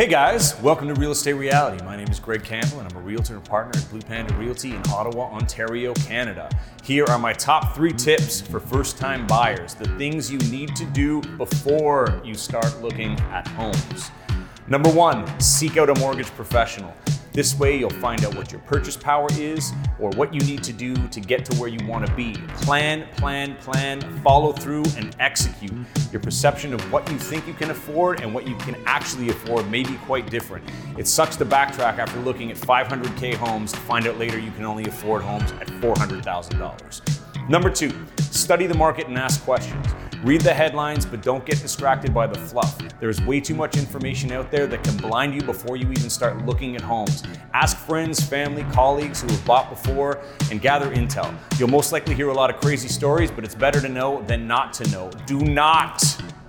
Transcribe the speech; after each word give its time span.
Hey 0.00 0.06
guys, 0.06 0.58
welcome 0.62 0.88
to 0.88 0.94
Real 0.94 1.10
Estate 1.10 1.34
Reality. 1.34 1.84
My 1.84 1.94
name 1.94 2.08
is 2.08 2.18
Greg 2.18 2.42
Campbell 2.42 2.80
and 2.80 2.90
I'm 2.90 2.96
a 2.96 3.02
realtor 3.04 3.34
and 3.34 3.44
partner 3.44 3.78
at 3.78 3.90
Blue 3.90 4.00
Panda 4.00 4.32
Realty 4.36 4.74
in 4.74 4.82
Ottawa, 4.88 5.24
Ontario, 5.24 5.92
Canada. 5.92 6.48
Here 6.82 7.04
are 7.04 7.18
my 7.18 7.34
top 7.34 7.74
three 7.74 7.92
tips 7.92 8.40
for 8.40 8.60
first 8.60 8.96
time 8.96 9.26
buyers 9.26 9.74
the 9.74 9.86
things 9.98 10.32
you 10.32 10.38
need 10.50 10.74
to 10.76 10.86
do 10.86 11.20
before 11.36 12.22
you 12.24 12.32
start 12.32 12.80
looking 12.80 13.20
at 13.30 13.46
homes. 13.48 14.10
Number 14.68 14.88
one, 14.88 15.38
seek 15.38 15.76
out 15.76 15.90
a 15.90 15.94
mortgage 15.96 16.28
professional. 16.28 16.96
This 17.32 17.56
way, 17.56 17.78
you'll 17.78 17.90
find 17.90 18.24
out 18.24 18.34
what 18.34 18.50
your 18.50 18.60
purchase 18.62 18.96
power 18.96 19.28
is 19.32 19.72
or 20.00 20.10
what 20.10 20.34
you 20.34 20.40
need 20.40 20.64
to 20.64 20.72
do 20.72 20.94
to 21.08 21.20
get 21.20 21.44
to 21.44 21.56
where 21.58 21.68
you 21.68 21.78
want 21.86 22.04
to 22.06 22.12
be. 22.14 22.32
Plan, 22.62 23.06
plan, 23.16 23.54
plan, 23.56 24.00
follow 24.22 24.52
through, 24.52 24.84
and 24.96 25.14
execute. 25.20 25.72
Your 26.10 26.20
perception 26.20 26.74
of 26.74 26.80
what 26.92 27.08
you 27.10 27.18
think 27.18 27.46
you 27.46 27.54
can 27.54 27.70
afford 27.70 28.20
and 28.20 28.34
what 28.34 28.48
you 28.48 28.56
can 28.56 28.74
actually 28.84 29.28
afford 29.28 29.70
may 29.70 29.84
be 29.84 29.94
quite 30.06 30.28
different. 30.28 30.68
It 30.98 31.06
sucks 31.06 31.36
to 31.36 31.46
backtrack 31.46 31.98
after 31.98 32.18
looking 32.20 32.50
at 32.50 32.56
500K 32.56 33.34
homes 33.34 33.70
to 33.72 33.78
find 33.78 34.08
out 34.08 34.18
later 34.18 34.38
you 34.38 34.50
can 34.50 34.64
only 34.64 34.86
afford 34.86 35.22
homes 35.22 35.52
at 35.52 35.68
$400,000. 35.68 37.48
Number 37.48 37.70
two, 37.70 37.92
study 38.18 38.66
the 38.66 38.74
market 38.76 39.06
and 39.06 39.16
ask 39.16 39.42
questions. 39.44 39.86
Read 40.22 40.42
the 40.42 40.52
headlines, 40.52 41.06
but 41.06 41.22
don't 41.22 41.46
get 41.46 41.62
distracted 41.62 42.12
by 42.12 42.26
the 42.26 42.38
fluff. 42.38 42.78
There's 43.00 43.22
way 43.22 43.40
too 43.40 43.54
much 43.54 43.78
information 43.78 44.32
out 44.32 44.50
there 44.50 44.66
that 44.66 44.84
can 44.84 44.98
blind 44.98 45.34
you 45.34 45.40
before 45.40 45.78
you 45.78 45.90
even 45.90 46.10
start 46.10 46.44
looking 46.44 46.76
at 46.76 46.82
homes. 46.82 47.22
Ask 47.54 47.78
friends, 47.78 48.22
family, 48.22 48.64
colleagues 48.64 49.22
who 49.22 49.28
have 49.28 49.42
bought 49.46 49.70
before 49.70 50.22
and 50.50 50.60
gather 50.60 50.94
intel. 50.94 51.34
You'll 51.58 51.70
most 51.70 51.90
likely 51.90 52.14
hear 52.14 52.28
a 52.28 52.34
lot 52.34 52.50
of 52.50 52.60
crazy 52.60 52.88
stories, 52.88 53.30
but 53.30 53.44
it's 53.44 53.54
better 53.54 53.80
to 53.80 53.88
know 53.88 54.22
than 54.26 54.46
not 54.46 54.74
to 54.74 54.90
know. 54.90 55.10
Do 55.24 55.40
not 55.40 56.04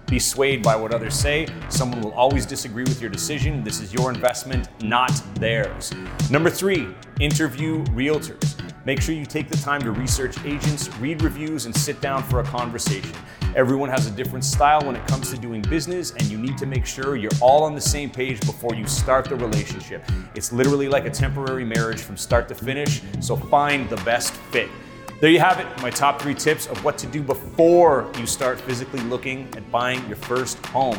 be 0.08 0.20
swayed 0.20 0.62
by 0.62 0.76
what 0.76 0.94
others 0.94 1.16
say. 1.16 1.48
Someone 1.70 2.02
will 2.02 2.12
always 2.12 2.46
disagree 2.46 2.84
with 2.84 3.00
your 3.00 3.10
decision. 3.10 3.64
This 3.64 3.80
is 3.80 3.94
your 3.94 4.12
investment, 4.12 4.68
not 4.84 5.14
theirs. 5.36 5.94
Number 6.30 6.50
three, 6.50 6.94
interview 7.22 7.86
realtors. 7.86 8.61
Make 8.84 9.00
sure 9.00 9.14
you 9.14 9.28
take 9.28 9.48
the 9.48 9.58
time 9.58 9.82
to 9.82 9.92
research 9.92 10.44
agents, 10.44 10.90
read 10.98 11.22
reviews, 11.22 11.68
and 11.68 11.76
sit 11.76 12.02
down 12.02 12.24
for 12.24 12.40
a 12.40 12.44
conversation. 12.44 13.14
Everyone 13.56 13.90
has 13.90 14.08
a 14.08 14.12
different 14.12 14.44
style 14.44 14.84
when 14.84 14.96
it 14.96 15.06
comes 15.08 15.30
to 15.30 15.38
doing 15.38 15.62
business, 15.62 16.12
and 16.12 16.24
you 16.24 16.40
need 16.40 16.58
to 16.58 16.66
make 16.66 16.88
sure 16.88 17.16
you're 17.16 17.30
all 17.42 17.64
on 17.64 17.76
the 17.76 17.82
same 17.82 18.10
page 18.10 18.40
before 18.40 18.74
you 18.74 18.88
start 18.88 19.26
the 19.26 19.36
relationship. 19.36 20.04
It's 20.34 20.52
literally 20.52 20.88
like 20.88 21.06
a 21.06 21.12
temporary 21.12 21.64
marriage 21.64 22.02
from 22.02 22.18
start 22.18 22.48
to 22.48 22.56
finish, 22.56 23.04
so 23.20 23.36
find 23.36 23.88
the 23.88 23.98
best 23.98 24.34
fit. 24.34 24.70
There 25.20 25.30
you 25.30 25.40
have 25.40 25.60
it, 25.60 25.68
my 25.84 25.92
top 25.92 26.20
three 26.20 26.34
tips 26.34 26.66
of 26.66 26.84
what 26.84 26.98
to 26.98 27.06
do 27.06 27.22
before 27.22 28.12
you 28.18 28.26
start 28.26 28.60
physically 28.60 29.02
looking 29.02 29.48
at 29.56 29.70
buying 29.70 30.04
your 30.08 30.18
first 30.18 30.58
home. 30.68 30.98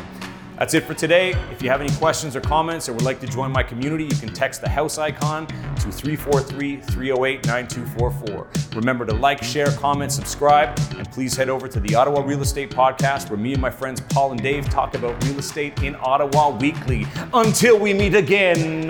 That's 0.63 0.75
it 0.75 0.85
for 0.85 0.93
today. 0.93 1.31
If 1.51 1.61
you 1.61 1.69
have 1.69 1.81
any 1.81 1.93
questions 1.95 2.37
or 2.37 2.39
comments 2.39 2.87
or 2.87 2.93
would 2.93 3.03
like 3.03 3.19
to 3.19 3.27
join 3.27 3.51
my 3.51 3.63
community, 3.63 4.05
you 4.05 4.15
can 4.15 4.33
text 4.33 4.61
the 4.61 4.69
house 4.69 4.97
icon 4.97 5.45
to 5.45 5.91
343 5.91 6.77
308 6.77 7.45
9244. 7.45 8.77
Remember 8.77 9.05
to 9.05 9.13
like, 9.13 9.43
share, 9.43 9.69
comment, 9.71 10.13
subscribe, 10.13 10.79
and 10.95 11.11
please 11.11 11.35
head 11.35 11.49
over 11.49 11.67
to 11.67 11.81
the 11.81 11.93
Ottawa 11.95 12.21
Real 12.21 12.41
Estate 12.41 12.69
Podcast 12.69 13.29
where 13.29 13.37
me 13.37 13.51
and 13.51 13.61
my 13.61 13.69
friends 13.69 13.99
Paul 13.99 14.31
and 14.31 14.41
Dave 14.41 14.69
talk 14.69 14.95
about 14.95 15.21
real 15.25 15.37
estate 15.37 15.83
in 15.83 15.97
Ottawa 15.99 16.51
weekly. 16.57 17.07
Until 17.33 17.77
we 17.77 17.93
meet 17.93 18.15
again. 18.15 18.87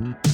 Mm-hmm. 0.00 0.33